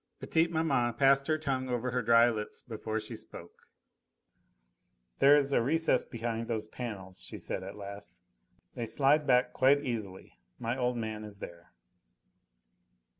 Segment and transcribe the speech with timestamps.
[0.19, 3.67] Petite maman passed her tongue over her dry lips before she spoke.
[5.19, 8.19] "There's a recess behind those panels," she said at last.
[8.73, 10.39] "They slide back quite easily.
[10.57, 11.71] My old man is there."